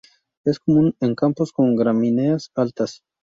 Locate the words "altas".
2.55-3.03